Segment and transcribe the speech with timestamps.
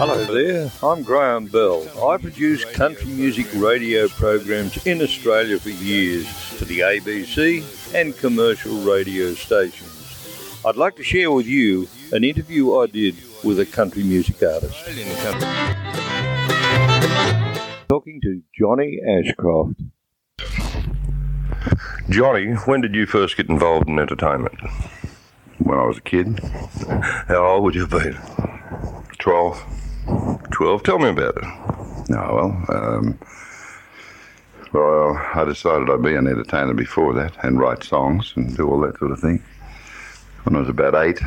[0.00, 1.86] Hello there, I'm Graham Bell.
[2.08, 8.80] I produce country music radio programs in Australia for years for the ABC and commercial
[8.80, 10.62] radio stations.
[10.64, 13.14] I'd like to share with you an interview I did
[13.44, 14.74] with a country music artist.
[17.86, 19.82] Talking to Johnny Ashcroft.
[22.08, 24.58] Johnny, when did you first get involved in entertainment?
[25.58, 26.40] When I was a kid.
[27.28, 28.16] How old would you have been?
[29.18, 29.89] 12.
[30.50, 30.82] 12.
[30.82, 31.44] Tell me about it.
[32.12, 33.18] Oh, well, um,
[34.72, 38.80] well, I decided I'd be an entertainer before that and write songs and do all
[38.80, 39.42] that sort of thing.
[40.44, 41.20] When I was about eight,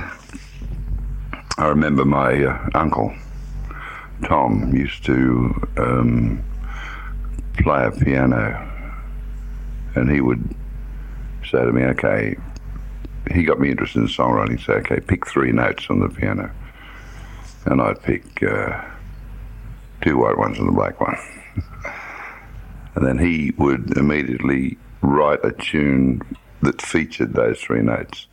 [1.58, 3.14] I remember my uh, uncle,
[4.26, 6.44] Tom, used to um,
[7.58, 8.70] play a piano.
[9.96, 10.44] And he would
[11.50, 12.36] say to me, okay,
[13.32, 14.64] he got me interested in songwriting.
[14.66, 16.52] Say, okay, pick three notes on the piano.
[17.66, 18.84] And I'd pick uh,
[20.02, 21.18] two white ones and a black one.
[22.96, 26.22] and then he would immediately write a tune
[26.62, 28.28] that featured those three notes.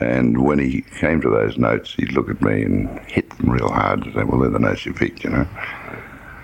[0.00, 3.68] And when he came to those notes, he'd look at me and hit them real
[3.68, 5.46] hard and say, well, they're the notes you picked, you know.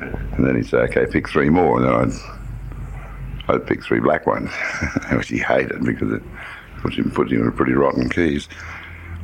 [0.01, 1.81] And then he'd say, okay, pick three more.
[1.81, 2.21] And then
[3.49, 4.51] I'd, I'd pick three black ones,
[5.13, 6.23] which he hated because it
[6.83, 8.49] puts him, puts him in pretty rotten keys.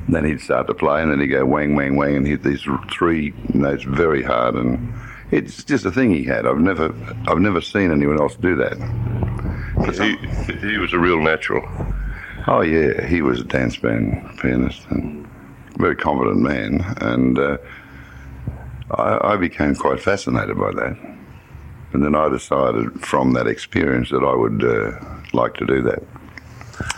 [0.08, 2.66] Then he'd start to play, and then he'd go wang, wang, wang, and hit these
[2.90, 4.56] three notes very hard.
[4.56, 4.92] And
[5.30, 6.46] it's just a thing he had.
[6.46, 6.94] I've never,
[7.28, 8.78] I've never seen anyone else do that.
[9.76, 10.16] But He,
[10.58, 11.66] he was a real natural.
[12.46, 15.28] Oh yeah, he was a dance band pianist and
[15.78, 17.58] very confident man, and uh,
[18.90, 20.96] I, I became quite fascinated by that.
[21.92, 24.92] And then I decided from that experience that I would uh,
[25.32, 26.02] like to do that.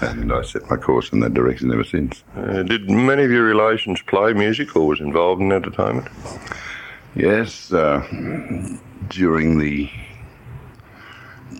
[0.01, 2.25] And I set my course in that direction ever since.
[2.37, 6.09] Uh, did many of your relations play music or was involved in entertainment?
[7.15, 8.03] Yes, uh,
[9.09, 9.91] during the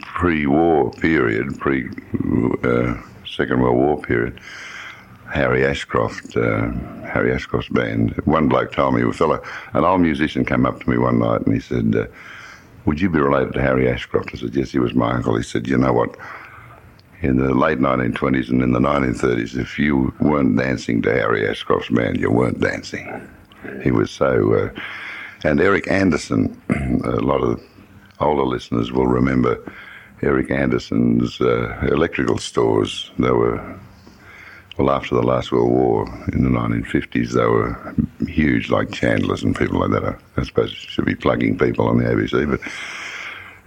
[0.03, 1.89] pre-war period, pre
[2.63, 2.95] uh,
[3.27, 4.41] Second World War period,
[5.33, 6.71] Harry Ashcroft, uh,
[7.03, 8.13] Harry Ashcroft's band.
[8.25, 9.43] One bloke told me, a fellow,
[9.73, 12.07] an old musician came up to me one night and he said, uh,
[12.85, 15.43] "Would you be related to Harry Ashcroft?" I said, "Yes, he was my uncle." He
[15.43, 16.17] said, "You know what?"
[17.25, 21.89] In the late 1920s and in the 1930s, if you weren't dancing to Harry Ashcroft's
[21.89, 23.27] band, you weren't dancing.
[23.83, 24.53] He was so.
[24.53, 24.81] Uh,
[25.43, 26.61] and Eric Anderson,
[27.03, 27.63] a lot of
[28.21, 29.59] older listeners will remember
[30.21, 33.11] Eric Anderson's uh, electrical stores.
[33.19, 33.75] They were,
[34.77, 37.95] well, after the last World War in the 1950s, they were
[38.29, 40.05] huge, like Chandler's and people like that.
[40.05, 42.61] I, I suppose I should be plugging people on the ABC, but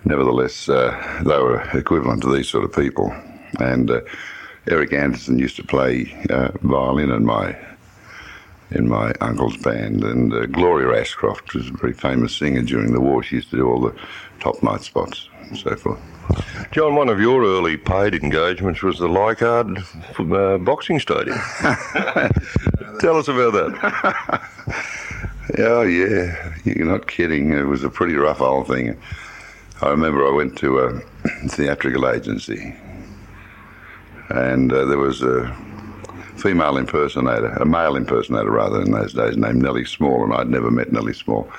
[0.06, 3.12] nevertheless, uh, they were equivalent to these sort of people.
[3.60, 4.02] And uh,
[4.70, 7.56] Eric Anderson used to play uh, violin in my
[8.72, 13.00] in my uncle's band, and uh, Gloria Ashcroft was a very famous singer during the
[13.00, 13.24] war.
[13.24, 13.96] She used to do all the
[14.42, 16.00] top night spots and so forth.
[16.72, 19.78] John, one of your early paid engagements was the Leichhardt
[20.20, 21.38] uh, boxing stadium.
[23.00, 24.42] Tell us about that.
[25.60, 27.52] oh, yeah, you're not kidding.
[27.52, 28.98] It was a pretty rough old thing.
[29.82, 31.00] I remember I went to a
[31.48, 32.76] theatrical agency,
[34.30, 35.56] and uh, there was a
[36.38, 40.70] female impersonator, a male impersonator rather, in those days, named Nellie Small, and I'd never
[40.70, 41.50] met Nellie Small.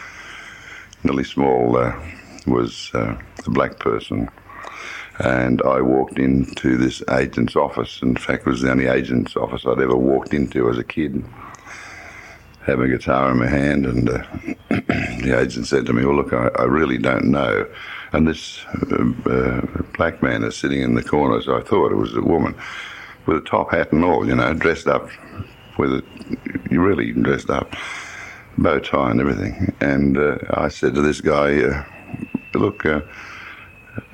[1.04, 1.98] Nellie Small uh,
[2.46, 4.28] was uh, a black person,
[5.18, 8.00] and I walked into this agent's office.
[8.02, 11.24] In fact, it was the only agent's office I'd ever walked into as a kid.
[12.66, 14.22] Having a guitar in my hand, and uh,
[14.68, 17.66] the agent said to me, "Well, look, I, I really don't know."
[18.12, 19.60] And this uh, uh,
[19.96, 22.54] black man is sitting in the corner, so I thought it was a woman
[23.26, 25.08] with a top hat and all, you know, dressed up
[25.78, 26.04] with it.
[26.70, 27.74] You really dressed up,
[28.56, 29.74] bow tie and everything.
[29.80, 31.84] And uh, I said to this guy, uh,
[32.54, 33.02] "Look, uh,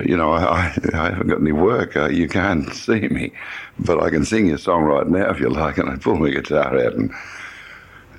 [0.00, 1.96] you know, I, I haven't got any work.
[1.96, 3.32] Uh, you can't see me,
[3.78, 6.20] but I can sing you a song right now if you like." And I pulled
[6.20, 7.12] my guitar out and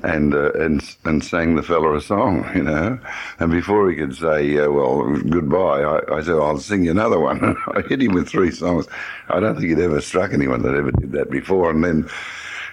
[0.03, 3.00] and uh, and and sang the fella a song, you know.
[3.39, 7.19] And before he could say, uh, "Well, goodbye," I, I, said, "I'll sing you another
[7.19, 8.88] one." I hit him with three songs.
[9.30, 11.71] I don't think he'd ever struck anyone that ever did that before.
[11.71, 12.09] And then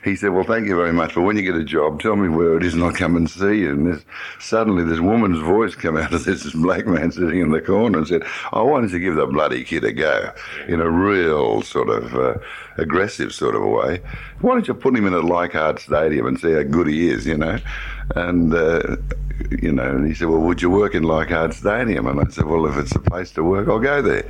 [0.04, 2.28] he said, "Well, thank you very much, but when you get a job, tell me
[2.28, 4.04] where it is, and I'll come and see you." And this,
[4.40, 8.06] suddenly, this woman's voice came out of this, black man sitting in the corner and
[8.06, 8.22] said,
[8.52, 10.32] "I wanted to give the bloody kid a go,"
[10.66, 12.34] in a real sort of uh,
[12.78, 14.00] aggressive sort of way.
[14.40, 17.26] Why don't you put him in a Leichhardt Stadium and see how good he is,
[17.26, 17.58] you know?
[18.16, 18.96] And uh,
[19.50, 22.44] you know, and he said, "Well, would you work in Leichhardt Stadium?" And I said,
[22.44, 24.25] "Well, if it's a place to work, I'll go there."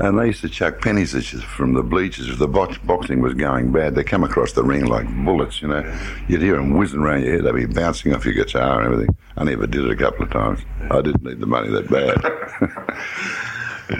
[0.00, 2.28] And they used to chuck pennies at you from the bleachers.
[2.28, 5.68] If the box, boxing was going bad, they come across the ring like bullets, you
[5.68, 5.82] know.
[6.28, 7.44] You'd hear them whizzing around your head.
[7.44, 9.14] They'd be bouncing off your guitar and everything.
[9.36, 10.60] I never did it a couple of times.
[10.90, 12.22] I didn't need the money that bad.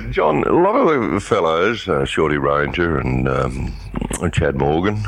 [0.10, 3.74] John, a lot of the fellows, uh, Shorty Ranger and um,
[4.32, 5.02] Chad Morgan,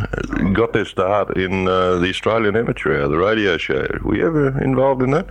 [0.53, 3.87] got their start in uh, the Australian Amateur Hour, the radio show.
[4.03, 5.29] Were you ever involved in that?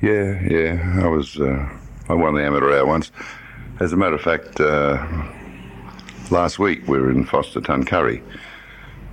[0.00, 1.00] yeah, yeah.
[1.02, 1.40] I was.
[1.40, 1.68] Uh,
[2.08, 3.10] I won the amateur hour once.
[3.80, 5.02] As a matter of fact, uh,
[6.30, 8.22] last week we were in Forster Tuncurry,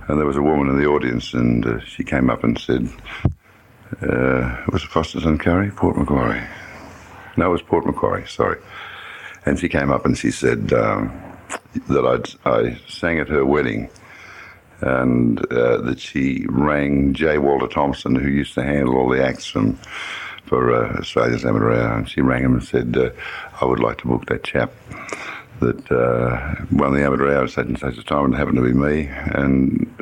[0.06, 2.86] and there was a woman in the audience, and uh, she came up and said,
[4.02, 6.46] uh, "Was it Forster Tuncurry, Port Macquarie?"
[7.38, 8.26] No, it was Port Macquarie.
[8.26, 8.60] Sorry.
[9.46, 11.18] And she came up and she said um,
[11.88, 13.88] that I'd, I sang at her wedding
[14.82, 17.38] and uh, that she rang J.
[17.38, 19.78] Walter Thompson, who used to handle all the acts from,
[20.48, 21.98] for uh, Australia's Amateur Hour.
[21.98, 23.10] And she rang him and said, uh,
[23.60, 24.72] I would like to book that chap
[25.60, 28.62] that uh, won the Amateur Hour at such and such a time, and happened to
[28.62, 29.08] be me.
[29.08, 29.92] And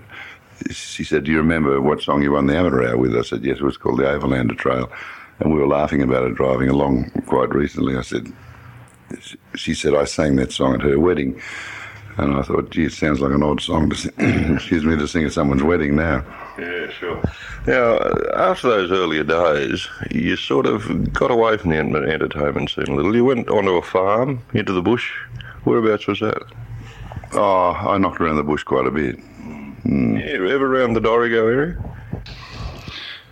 [0.70, 3.16] she said, Do you remember what song you won the Amateur Hour with?
[3.16, 4.90] I said, Yes, it was called the Overlander Trail.
[5.38, 7.96] And we were laughing about it driving along quite recently.
[7.96, 8.32] I said,
[9.54, 11.40] she said I sang that song at her wedding,
[12.16, 14.12] and I thought, gee, it sounds like an odd song to sing,
[14.54, 16.24] excuse me to sing at someone's wedding now.
[16.58, 17.22] Yeah, sure.
[17.66, 17.98] Now,
[18.36, 22.94] after those earlier days, you sort of got away from the ent- entertainment scene a
[22.94, 23.14] little.
[23.14, 25.10] You went onto a farm, into the bush.
[25.64, 26.42] Whereabouts was that?
[27.32, 29.18] Oh, I knocked around the bush quite a bit,
[29.84, 31.76] Yeah, ever around the Dorrigo area?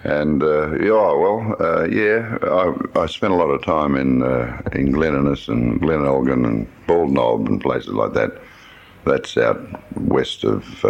[0.02, 4.60] and uh, yeah, well, uh, yeah, I, I spent a lot of time in uh,
[4.72, 8.32] in Glen Innes and Glen Elgin and Bald Knob and places like that.
[9.06, 9.60] That's out
[9.96, 10.84] west of.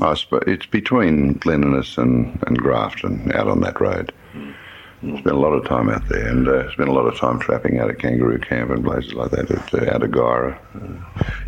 [0.00, 4.12] Uh, I sp- it's between Glen Innes and, and Grafton, out on that road.
[5.00, 7.78] Spent a lot of time out there, and uh, spent a lot of time trapping
[7.78, 10.58] out at Kangaroo Camp and places like that, at, uh, out of Guyra.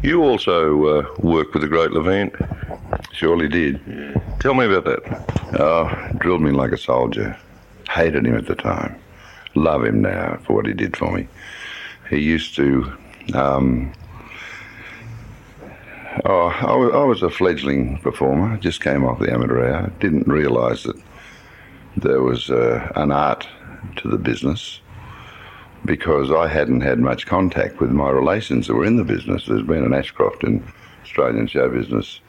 [0.02, 2.34] You also uh, worked with the Great Levante.
[3.12, 3.78] Surely did.
[4.40, 5.60] Tell me about that.
[5.60, 7.36] Oh, drilled me like a soldier.
[7.90, 8.98] Hated him at the time.
[9.54, 11.28] Love him now for what he did for me.
[12.08, 12.90] He used to.
[13.34, 13.92] Um,
[16.24, 18.56] oh, I was, I was a fledgling performer.
[18.58, 19.92] Just came off the amateur hour.
[20.00, 21.00] Didn't realise that
[21.96, 23.46] there was uh, an art
[23.96, 24.80] to the business
[25.84, 29.46] because I hadn't had much contact with my relations that were in the business.
[29.46, 30.64] There's been an Ashcroft in
[31.02, 32.20] Australian show business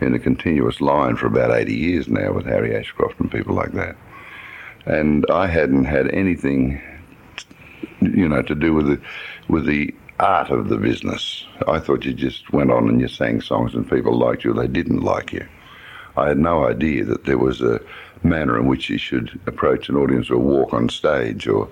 [0.00, 3.72] in a continuous line for about 80 years now with Harry Ashcroft and people like
[3.72, 3.96] that.
[4.86, 6.80] And I hadn't had anything,
[8.00, 9.00] you know, to do with the,
[9.48, 11.46] with the art of the business.
[11.66, 14.54] I thought you just went on and you sang songs and people liked you, or
[14.54, 15.46] they didn't like you.
[16.16, 17.80] I had no idea that there was a
[18.22, 21.68] manner in which you should approach an audience or walk on stage or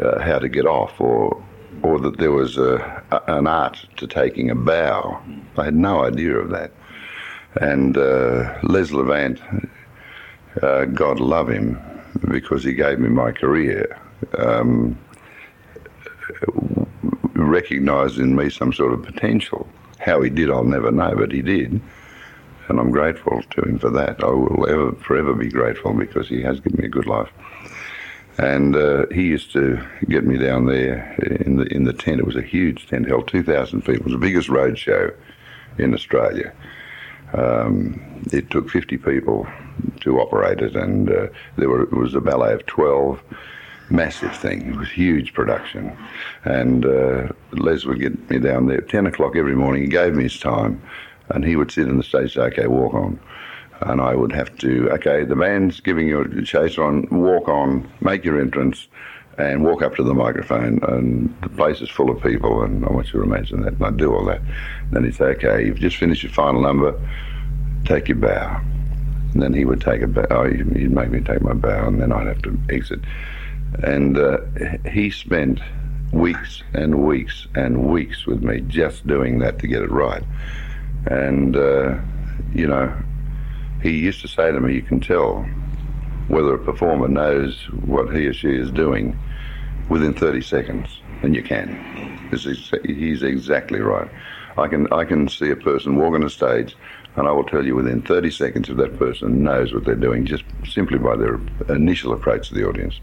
[0.00, 1.42] uh, how to get off or
[1.82, 5.20] or that there was a, a, an art to taking a bow.
[5.56, 6.72] I had no idea of that.
[7.60, 9.42] And uh, Les Levante,
[10.62, 11.78] uh, God love him,
[12.28, 14.00] because he gave me my career,
[14.38, 14.98] um,
[17.50, 19.68] recognised in me some sort of potential.
[19.98, 21.80] How he did, I'll never know, but he did.
[22.68, 24.22] And I'm grateful to him for that.
[24.22, 27.30] I will ever, forever be grateful because he has given me a good life.
[28.36, 32.20] And uh, he used to get me down there in the in the tent.
[32.20, 33.94] It was a huge tent, held 2,000 people.
[33.94, 35.10] It was the biggest road show
[35.78, 36.52] in Australia.
[37.32, 39.46] Um, it took 50 people
[40.00, 43.22] to operate it, and uh, there were, it was a ballet of 12.
[43.90, 44.68] Massive thing.
[44.68, 45.96] It was huge production.
[46.44, 49.82] And uh, Les would get me down there at 10 o'clock every morning.
[49.82, 50.82] He gave me his time,
[51.30, 53.18] and he would sit in the stage say, okay, walk on.
[53.80, 57.90] And I would have to, okay, the band's giving you a chase on, walk on,
[58.00, 58.88] make your entrance,
[59.38, 60.82] and walk up to the microphone.
[60.82, 63.74] And the place is full of people, and I want you to imagine that.
[63.74, 64.40] And I'd do all that.
[64.40, 66.98] And then he'd say, okay, you've just finished your final number,
[67.84, 68.60] take your bow.
[69.32, 71.86] And then he would take a bow, oh, he'd he'd make me take my bow,
[71.86, 73.00] and then I'd have to exit.
[73.82, 74.38] And uh,
[74.90, 75.60] he spent
[76.12, 80.22] weeks and weeks and weeks with me just doing that to get it right.
[81.06, 81.98] And, uh,
[82.52, 82.94] you know,
[83.82, 85.42] he used to say to me, you can tell
[86.28, 89.18] whether a performer knows what he or she is doing
[89.88, 92.28] within 30 seconds, and you can.
[92.32, 94.10] Is, he's exactly right.
[94.58, 96.76] I can, I can see a person walk on a stage,
[97.16, 100.26] and I will tell you within 30 seconds if that person knows what they're doing,
[100.26, 103.00] just simply by their initial approach to the audience.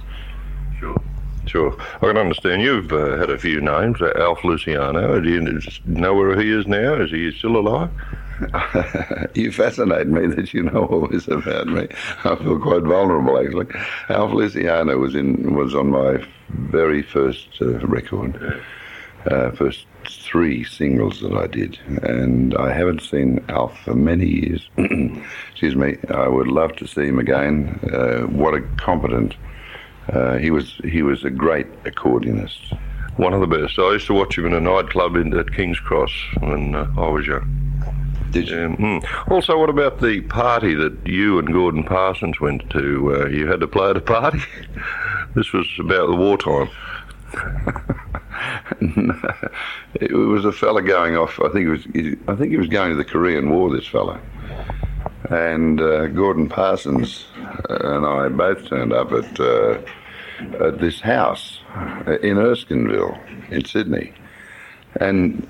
[0.79, 1.01] Sure.
[1.45, 1.75] Sure.
[1.97, 4.01] I can understand you've uh, had a few names.
[4.01, 5.19] Uh, Alf Luciano.
[5.19, 6.95] Do you know where he is now?
[6.95, 7.91] Is he still alive?
[9.35, 11.87] you fascinate me that you know all this about me.
[12.23, 13.67] I feel quite vulnerable, actually.
[14.09, 18.61] Alf Luciano was in was on my very first uh, record,
[19.29, 24.69] uh, first three singles that I did, and I haven't seen Alf for many years.
[25.51, 25.97] Excuse me.
[26.09, 27.79] I would love to see him again.
[27.91, 29.35] Uh, what a competent.
[30.11, 32.77] Uh, he was he was a great accordionist.
[33.17, 33.79] One of the best.
[33.79, 37.07] I used to watch him in a nightclub in, at King's Cross when uh, I
[37.07, 37.61] was young.
[38.31, 38.65] Did you?
[38.65, 39.31] Um, mm.
[39.31, 43.15] Also, what about the party that you and Gordon Parsons went to?
[43.15, 44.41] Uh, you had to play at a party.
[45.35, 46.69] this was about the wartime.
[50.01, 51.39] it was a fella going off.
[51.39, 51.87] I think it was.
[52.27, 53.73] I think he was going to the Korean War.
[53.73, 54.19] This fella,
[55.29, 57.25] and uh, Gordon Parsons
[57.69, 59.81] and I both turned up at uh,
[60.59, 61.59] at this house
[62.21, 63.17] in Erskineville
[63.49, 64.13] in Sydney,
[64.99, 65.47] and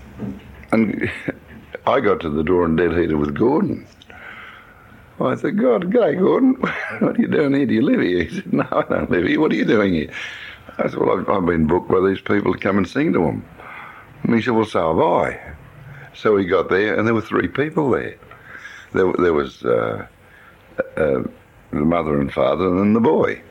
[0.71, 1.11] and
[1.87, 3.87] I got to the door and dead heated with Gordon.
[5.19, 6.55] I said, God, g'day, Gordon.
[6.99, 7.65] What are you doing here?
[7.65, 8.23] Do you live here?
[8.23, 9.39] He said, No, I don't live here.
[9.39, 10.11] What are you doing here?
[10.77, 13.19] I said, Well, I've, I've been booked by these people to come and sing to
[13.19, 13.45] them.
[14.23, 15.55] And he said, Well, so have I.
[16.13, 18.17] So he got there, and there were three people there.
[18.93, 20.07] There, there was uh,
[20.97, 21.23] uh,
[21.71, 23.41] the mother and father, and then the boy.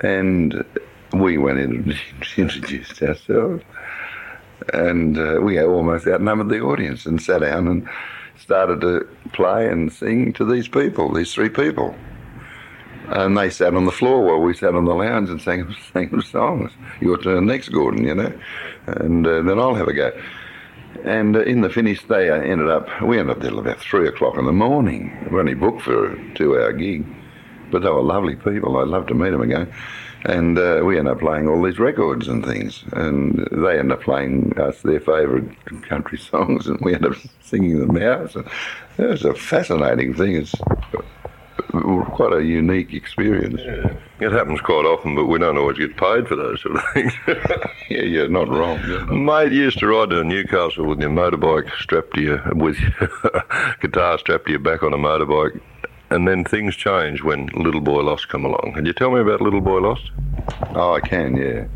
[0.00, 0.64] And
[1.12, 1.94] we went in and
[2.36, 3.62] introduced ourselves.
[4.72, 7.88] And uh, we almost outnumbered the audience and sat down and
[8.38, 11.94] started to play and sing to these people, these three people.
[13.08, 16.20] And they sat on the floor while we sat on the lounge and sang, sang
[16.22, 16.70] songs.
[17.00, 18.32] Your turn next, Gordon, you know,
[18.86, 20.12] and uh, then I'll have a go.
[21.04, 24.36] And uh, in the finish, they ended up, we ended up there about three o'clock
[24.36, 25.28] in the morning.
[25.30, 27.04] We only booked for a two hour gig,
[27.70, 28.76] but they were lovely people.
[28.76, 29.72] I'd love to meet them again.
[30.24, 32.84] And uh, we ended up playing all these records and things.
[32.92, 37.80] And they ended up playing us their favourite country songs, and we ended up singing
[37.80, 38.32] them out.
[38.32, 38.44] So
[38.98, 40.36] it was a fascinating thing.
[40.36, 40.54] It's
[41.82, 43.60] quite a unique experience.
[43.64, 43.94] Yeah.
[44.20, 47.12] It happens quite often, but we don't always get paid for those sort of things.
[47.90, 48.80] yeah, you're not wrong.
[48.86, 49.12] You're not.
[49.12, 53.44] Mate, used to ride to Newcastle with your motorbike strapped to you, with your
[53.80, 55.60] guitar strapped to your back on a motorbike,
[56.10, 58.72] and then things changed when Little Boy Lost come along.
[58.74, 60.10] Can you tell me about Little Boy Lost?
[60.74, 61.66] Oh, I can, yeah.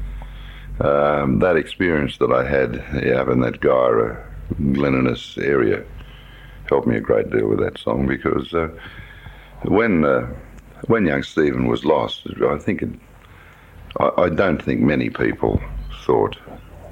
[0.78, 4.22] Um, that experience that I had yeah, in that Guyra,
[4.72, 5.84] Glen Innes area
[6.68, 8.68] helped me a great deal with that song because uh,
[9.64, 10.26] when uh,
[10.86, 12.90] when young Stephen was lost, I think it,
[13.98, 15.60] I, I, don't think many people
[16.04, 16.36] thought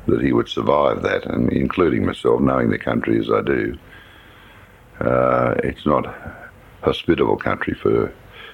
[0.06, 3.78] that he would survive that, and including myself, knowing the country as I do.
[5.00, 6.06] Uh, it's not
[6.82, 8.12] hospitable country for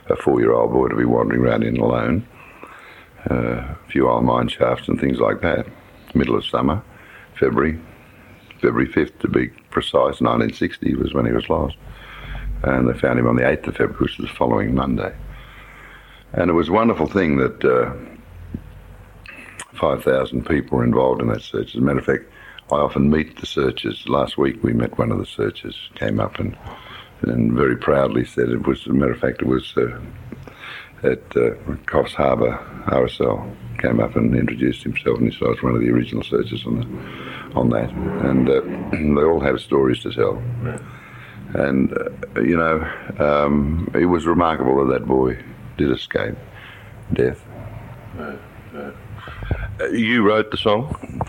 [0.09, 2.27] a four-year-old boy to be wandering around in alone.
[3.31, 5.67] Uh, a few old mine shafts and things like that.
[6.15, 6.83] Middle of summer,
[7.39, 7.79] February,
[8.61, 11.77] February 5th to be precise, 1960 was when he was lost
[12.63, 15.15] and they found him on the 8th of February, which was the following Monday.
[16.33, 17.93] And it was a wonderful thing that uh,
[19.75, 21.75] 5,000 people were involved in that search.
[21.75, 22.25] As a matter of fact,
[22.71, 24.09] I often meet the searchers.
[24.09, 26.57] Last week we met one of the searchers, came up and,
[27.23, 29.99] and very proudly said it was, as a matter of fact, it was uh,
[31.03, 35.63] at uh, Coffs Harbour, RSL, came up and introduced himself and he said I was
[35.63, 37.91] one of the original searchers on, the, on that.
[37.91, 38.61] And uh,
[38.93, 40.41] they all have stories to tell.
[41.55, 42.89] And, uh, you know,
[43.19, 45.43] um, it was remarkable that that boy
[45.77, 46.37] did escape
[47.13, 47.45] death.
[48.19, 51.21] Uh, you wrote the song?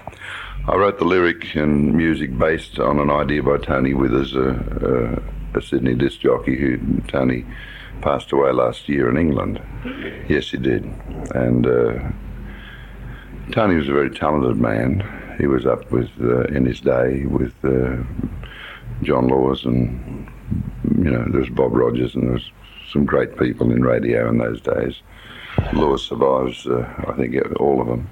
[0.67, 5.21] I wrote the lyric and music based on an idea by Tony Withers, a,
[5.55, 7.45] a, a Sydney disc jockey who Tony
[8.01, 9.59] passed away last year in England.
[10.27, 10.83] Yes, he did.
[11.33, 12.09] And uh,
[13.51, 15.35] Tony was a very talented man.
[15.39, 17.97] He was up with uh, in his day with uh,
[19.03, 20.27] John Laws and
[20.97, 22.51] you know there was Bob Rogers and there was
[22.91, 25.01] some great people in radio in those days.
[25.73, 28.09] Laws survives, uh, I think, all of them.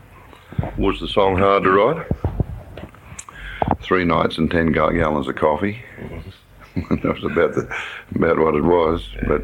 [0.77, 2.08] Was the song hard to write?
[3.81, 5.81] Three nights and ten gallons of coffee.
[6.75, 7.74] that was about the
[8.15, 9.08] about what it was.
[9.27, 9.43] But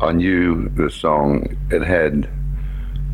[0.00, 1.56] I knew the song.
[1.70, 2.28] It had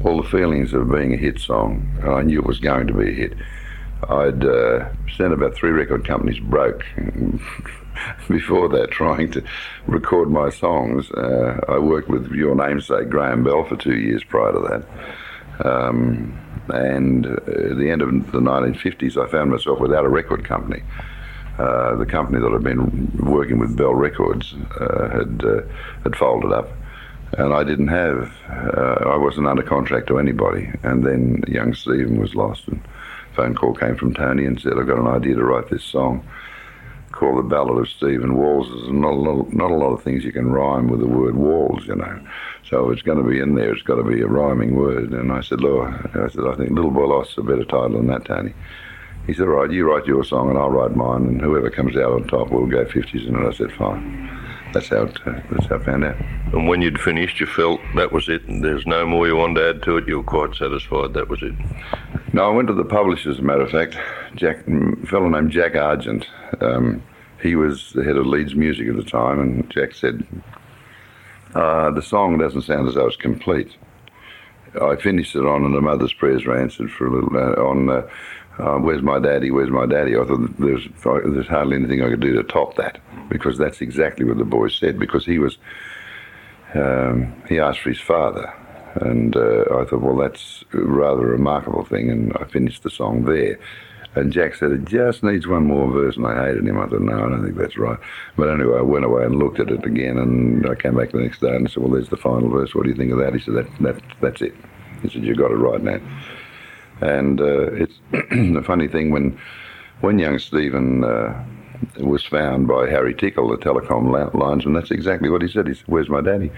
[0.04, 1.88] all the feelings of being a hit song.
[2.06, 3.33] I knew it was going to be a hit.
[4.08, 6.84] I'd uh, sent about three record companies broke
[8.28, 9.42] before that trying to
[9.86, 11.10] record my songs.
[11.10, 15.66] Uh, I worked with your namesake Graham Bell for two years prior to that.
[15.66, 16.38] Um,
[16.68, 20.82] and at the end of the 1950s, I found myself without a record company.
[21.58, 25.62] Uh, the company that I'd been working with, Bell Records, uh, had uh,
[26.02, 26.68] had folded up,
[27.32, 28.30] and I didn't have.
[28.50, 30.70] Uh, I wasn't under contract to anybody.
[30.82, 32.82] And then young Stephen was lost, and
[33.36, 36.26] phone call came from Tony and said, I've got an idea to write this song
[37.12, 38.68] called The Ballad of Stephen Walls.
[38.68, 41.34] There's not a, lot, not a lot of things you can rhyme with the word
[41.34, 42.20] walls, you know.
[42.68, 43.72] So if it's going to be in there.
[43.72, 45.12] It's got to be a rhyming word.
[45.12, 48.08] And I said, look, I said, I think Little Boy Lost's a better title than
[48.08, 48.52] that, Tony.
[49.26, 51.96] He said, all right, you write your song and I'll write mine, and whoever comes
[51.96, 53.26] out on top will go 50s.
[53.26, 54.45] And I said, fine.
[54.73, 56.16] That's how, it, uh, that's how I found out.
[56.52, 59.61] And when you'd finished, you felt that was it, and there's no more you wanted
[59.61, 60.08] to add to it.
[60.08, 61.54] You were quite satisfied that was it.
[62.32, 63.96] No, I went to the publisher, as a matter of fact,
[64.35, 66.26] Jack, a fellow named Jack Argent.
[66.61, 67.02] Um,
[67.42, 70.26] he was the head of Leeds Music at the time, and Jack said,
[71.54, 73.76] uh, the song doesn't sound as though it's complete.
[74.80, 77.88] I finished it on and the Mother's Prayers were answered for a little uh, on
[77.88, 78.08] uh,
[78.58, 80.16] uh, Where's My Daddy, Where's My Daddy.
[80.16, 84.25] I thought there's, there's hardly anything I could do to top that because that's exactly
[84.25, 85.58] what the boy said because he was,
[86.75, 88.52] um, he asked for his father.
[88.96, 92.10] And uh, I thought, well, that's rather a remarkable thing.
[92.10, 93.58] And I finished the song there.
[94.14, 96.16] And Jack said, it just needs one more verse.
[96.16, 96.80] And I hated him.
[96.80, 97.98] I thought, no, I don't think that's right.
[98.36, 100.16] But anyway, I went away and looked at it again.
[100.16, 102.75] And I came back the next day and said, well, there's the final verse.
[102.75, 103.34] What do you think of that?
[103.34, 104.54] He said, that, that, that's it.
[105.02, 106.00] He said, you got it right now.
[107.00, 109.38] And uh, it's the funny thing when
[110.00, 111.44] when young Stephen uh,
[111.98, 115.66] was found by Harry Tickle, the telecom linesman, that's exactly what he said.
[115.66, 116.50] He said, "Where's my daddy?"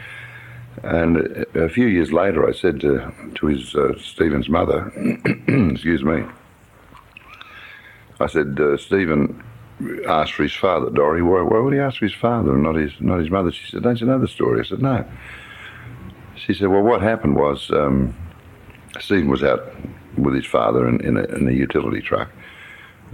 [0.83, 4.92] And a few years later, I said to to his uh, Stephen's mother,
[5.49, 6.25] "Excuse me."
[8.21, 9.42] I said, uh, "Stephen
[10.09, 11.23] asked for his father, Dory.
[11.23, 13.71] Why, why would he ask for his father and not his not his mother?" She
[13.71, 15.04] said, "Don't you know the story?" I said, "No."
[16.37, 18.14] She said, "Well, what happened was." Um,
[19.00, 19.71] Stephen was out
[20.23, 22.31] with his father in, in, a, in a utility truck.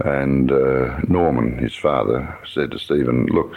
[0.03, 3.55] And uh, Norman, his father, said to Stephen, Look,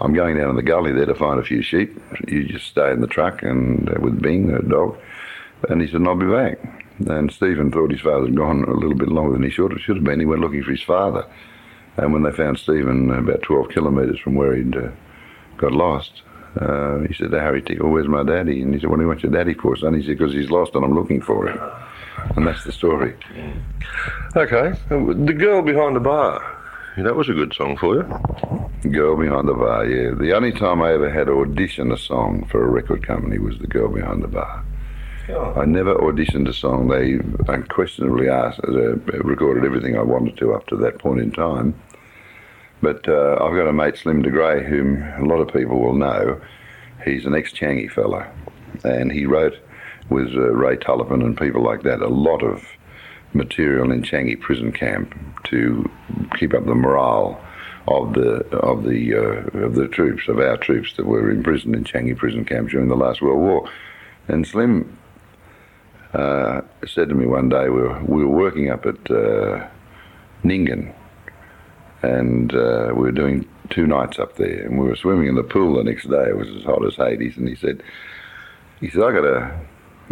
[0.00, 1.98] I'm going down in the gully there to find a few sheep.
[2.26, 4.98] You just stay in the truck and uh, with Bing, the dog.
[5.68, 6.58] And he said, I'll be back.
[7.08, 9.96] And Stephen thought his father had gone a little bit longer than he should, should
[9.96, 10.20] have been.
[10.20, 11.26] He went looking for his father.
[11.96, 14.90] And when they found Stephen about 12 kilometres from where he'd uh,
[15.56, 16.22] got lost,
[16.60, 18.62] uh, he said Harry Tickle, where's my daddy?
[18.62, 19.94] And he said, what do you want your daddy for, son?
[19.94, 21.58] He said, because he's lost and I'm looking for him.
[22.36, 23.14] And that's the story.
[24.36, 24.72] Okay.
[24.88, 26.52] The Girl Behind the Bar.
[26.96, 28.90] That was a good song for you.
[28.90, 30.14] Girl Behind the Bar, yeah.
[30.14, 33.58] The only time I ever had to audition a song for a record company was
[33.58, 34.64] The Girl Behind the Bar.
[35.28, 35.54] Oh.
[35.56, 36.88] I never auditioned a song.
[36.88, 37.18] They
[37.52, 41.74] unquestionably asked, uh, recorded everything I wanted to up to that point in time.
[42.80, 45.94] But uh, I've got a mate, Slim de Grey, whom a lot of people will
[45.94, 46.40] know.
[47.04, 48.26] He's an ex-Changi fellow,
[48.84, 49.54] and he wrote
[50.10, 52.64] with uh, Ray Tullifan and people like that a lot of
[53.32, 55.14] material in Changi prison camp
[55.44, 55.88] to
[56.38, 57.40] keep up the morale
[57.88, 61.84] of the of the uh, of the troops of our troops that were imprisoned in
[61.84, 63.70] Changi prison camp during the last World War.
[64.28, 64.96] And Slim
[66.14, 69.68] uh, said to me one day we were, we were working up at uh,
[70.44, 70.94] Nyngan
[72.02, 75.42] and uh, we were doing two nights up there, and we were swimming in the
[75.42, 76.28] pool the next day.
[76.28, 77.82] It was as hot as Hades, and he said,
[78.80, 79.60] he said, I got a,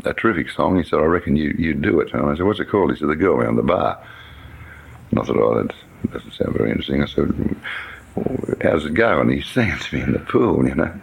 [0.04, 0.76] a terrific song.
[0.76, 2.12] He said, I reckon you you do it.
[2.12, 2.92] And I said, what's it called?
[2.92, 4.02] He said, The Girl Behind the Bar.
[5.10, 7.02] And I thought, oh, that doesn't sound very interesting.
[7.02, 7.56] I said,
[8.62, 9.20] how's it go?
[9.20, 11.00] And he sang to me in the pool, you know.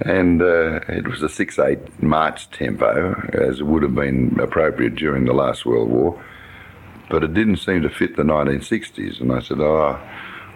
[0.00, 4.96] And uh, it was a 6 8 march tempo, as it would have been appropriate
[4.96, 6.22] during the last World War
[7.08, 9.20] but it didn't seem to fit the 1960s.
[9.20, 9.98] And I said, oh,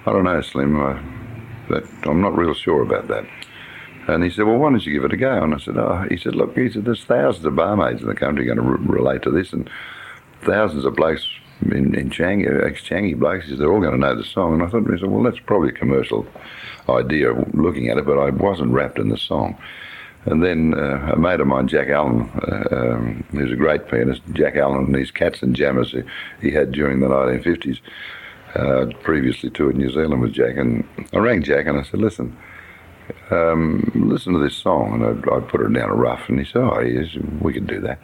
[0.06, 1.00] I don't know, Slim, I,
[2.04, 3.24] I'm not real sure about that.
[4.14, 5.42] And he said, well, why don't you give it a go?
[5.42, 8.14] And I said, oh, he said, look, he said, there's thousands of barmaids in the
[8.14, 9.68] country going to re- relate to this, and
[10.42, 11.26] thousands of blokes
[11.62, 14.54] in, in Changi, ex-Changi blokes, he said, they're all going to know the song.
[14.54, 16.26] And I thought, he said, well, that's probably a commercial
[16.88, 19.58] idea of looking at it, but I wasn't wrapped in the song.
[20.26, 24.22] And then uh, a mate of mine, Jack Allen, uh, um, who's a great pianist,
[24.32, 25.94] Jack Allen and his Cats and Jammers
[26.42, 27.80] he had during the 1950s,
[28.54, 30.56] uh, previously toured New Zealand with Jack.
[30.56, 32.36] And I rang Jack and I said, listen,
[33.32, 35.02] um, listen to this song.
[35.02, 36.28] And I, I, put it down a rough.
[36.28, 37.98] And he said, oh, yes, we can do that.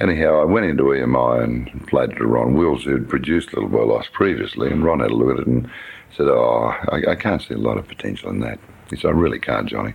[0.00, 3.84] Anyhow, I went into EMI and played it to Ron Wills, who'd produced Little Boy
[3.84, 4.70] Lost previously.
[4.70, 5.68] And Ron had a look at it and
[6.16, 8.58] said, oh, I, I can't see a lot of potential in that.
[8.90, 9.94] He said, I really can't, Johnny.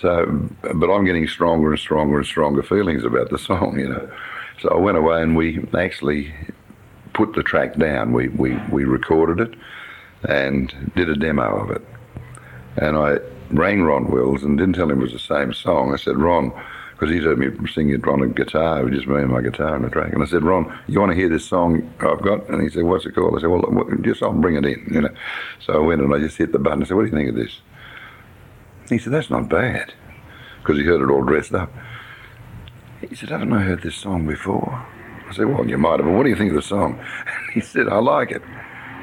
[0.00, 0.26] So,
[0.74, 4.10] but I'm getting stronger and stronger and stronger feelings about the song, you know.
[4.60, 6.34] So I went away and we actually
[7.12, 8.12] put the track down.
[8.12, 9.58] We, we, we recorded it
[10.28, 11.82] and did a demo of it.
[12.76, 13.18] And I
[13.50, 15.92] rang Ron Wills and didn't tell him it was the same song.
[15.92, 16.52] I said, Ron,
[16.92, 19.74] because he's heard me singing on a guitar, it was just me and my guitar
[19.74, 20.12] on the track.
[20.12, 22.48] And I said, Ron, you want to hear this song I've got?
[22.48, 23.36] And he said, what's it called?
[23.36, 25.14] I said, well, just I'll bring it in, you know.
[25.60, 26.82] So I went and I just hit the button.
[26.82, 27.60] I said, what do you think of this?
[28.88, 29.92] He said, That's not bad,
[30.60, 31.72] because he heard it all dressed up.
[33.08, 34.86] He said, Haven't I heard this song before?
[35.28, 36.98] I said, Well, you might have, but what do you think of the song?
[37.26, 38.42] And he said, I like it.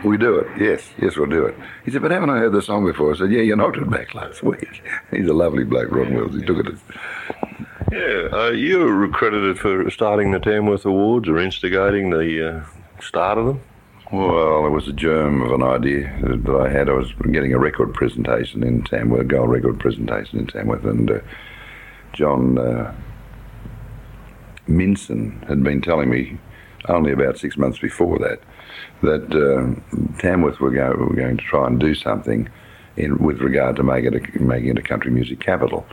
[0.04, 0.48] We do it.
[0.60, 1.56] Yes, yes, we'll do it.
[1.86, 3.13] He said, But haven't I heard the song before?
[3.13, 4.82] I said, Yeah, you knocked it back last week.
[5.12, 6.36] He's a lovely bloke, Ron Wills.
[6.36, 6.76] He took it.
[7.92, 12.66] Yeah, uh, you were credited for starting the Tamworth Awards or instigating the uh,
[13.02, 13.62] start of them.
[14.12, 16.89] Well, it was a germ of an idea that I had.
[16.89, 21.10] I was getting a record presentation in Tamworth, a gold record presentation in Tamworth, and
[21.10, 21.20] uh,
[22.13, 22.94] John uh,
[24.68, 26.38] Minson had been telling me
[26.89, 28.39] only about six months before that
[29.02, 32.50] that uh, Tamworth were, go, were going to try and do something
[32.96, 35.86] in, with regard to make it a, making it a country music capital.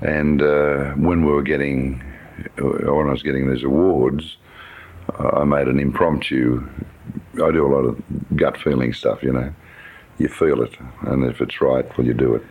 [0.00, 2.02] And uh, when we were getting,
[2.58, 4.38] when I was getting these awards,
[5.18, 6.66] I made an impromptu.
[7.34, 8.02] I do a lot of
[8.36, 9.52] gut feeling stuff, you know.
[10.18, 12.42] You feel it, and if it's right, well, you do it.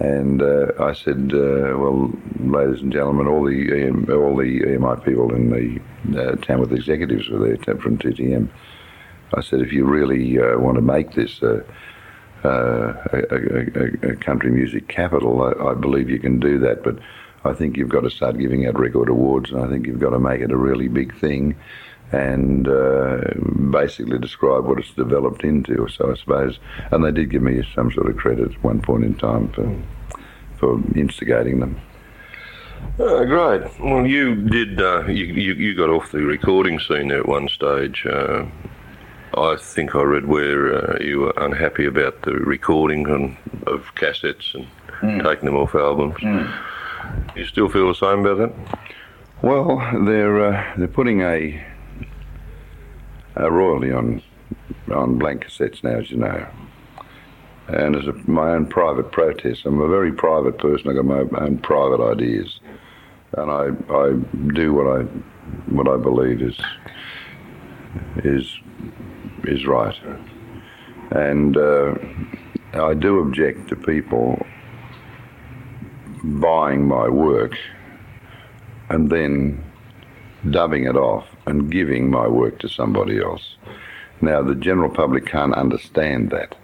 [0.00, 5.04] And uh, I said, uh, "Well, ladies and gentlemen, all the EM, all the EMI
[5.04, 8.48] people in the uh, Tamworth executives were there from 2TM.
[9.34, 11.62] I said, if you really uh, want to make this uh,
[12.44, 16.84] uh, a, a, a, country music capital, I, I, believe you can do that.
[16.84, 16.98] But
[17.44, 20.10] I think you've got to start giving out record awards, and I think you've got
[20.10, 21.56] to make it a really big thing."
[22.12, 23.18] And uh,
[23.70, 25.88] basically describe what it's developed into.
[25.88, 26.58] So I suppose,
[26.90, 29.76] and they did give me some sort of credit at one point in time for
[30.58, 31.80] for instigating them.
[32.98, 33.62] Uh, great.
[33.80, 34.80] Well, you did.
[34.80, 38.04] Uh, you, you, you got off the recording scene there at one stage.
[38.06, 38.44] Uh,
[39.36, 44.54] I think I read where uh, you were unhappy about the recording and, of cassettes
[44.54, 44.66] and
[45.00, 45.22] mm.
[45.22, 46.16] taking them off albums.
[46.16, 47.36] Mm.
[47.36, 48.78] You still feel the same about that?
[49.42, 51.64] Well, they're uh, they're putting a
[53.38, 54.22] uh, royally on
[54.92, 56.46] on blank cassettes now, as you know.
[57.68, 60.88] And as a, my own private protest, I'm a very private person.
[60.90, 62.60] I got my own private ideas,
[63.32, 64.12] and I I
[64.54, 65.02] do what I
[65.70, 66.58] what I believe is
[68.24, 68.58] is
[69.44, 69.94] is right.
[71.10, 71.94] And uh,
[72.74, 74.44] I do object to people
[76.22, 77.54] buying my work
[78.90, 79.62] and then
[80.50, 83.56] dubbing it off and giving my work to somebody else.
[84.20, 86.56] Now, the general public can't understand that,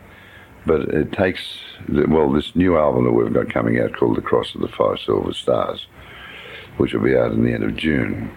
[0.66, 1.58] but it takes,
[1.88, 4.98] well, this new album that we've got coming out called The Cross of the Five
[5.00, 5.86] Silver Stars,
[6.76, 8.30] which will be out in the end of June.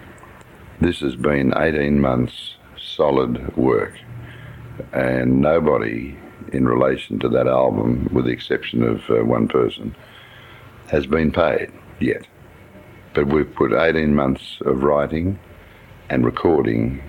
[0.80, 3.94] This has been 18 months solid work,
[4.92, 6.16] and nobody
[6.52, 9.94] in relation to that album, with the exception of uh, one person,
[10.90, 11.70] has been paid
[12.00, 12.26] yet.
[13.18, 15.40] But we've put 18 months of writing
[16.08, 17.02] and recording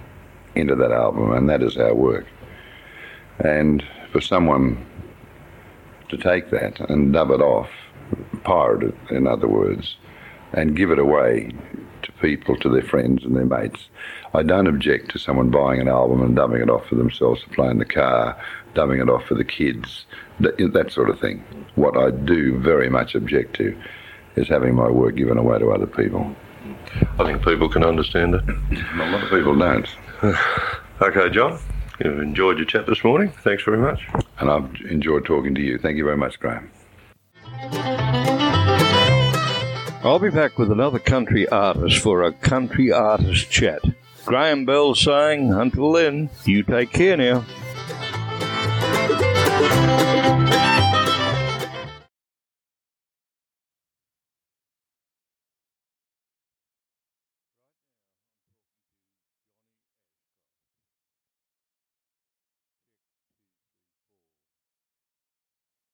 [0.56, 2.26] into that album, and that is our work.
[3.38, 4.84] And for someone
[6.10, 7.70] to take that and dub it off,
[8.44, 9.98] pirate it, in other words,
[10.52, 11.52] and give it away
[12.02, 13.90] to people, to their friends and their mates.
[14.34, 17.50] I don't object to someone buying an album and dubbing it off for themselves to
[17.50, 18.36] play in the car,
[18.74, 20.08] dubbing it off for the kids,
[20.40, 21.44] that, that sort of thing.
[21.76, 23.80] What I do very much object to
[24.36, 26.36] is having my work given away to other people.
[27.18, 28.44] I think people can understand it.
[28.48, 29.88] A lot of people don't.
[31.02, 31.60] okay, John,
[32.00, 33.32] you've enjoyed your chat this morning.
[33.44, 34.08] Thanks very much.
[34.40, 35.78] And I've enjoyed talking to you.
[35.78, 36.72] Thank you very much, Graham.
[40.02, 43.82] I'll be back with another country artist for a country artist chat.
[44.26, 47.44] Graham Bell saying, until then, you take care now.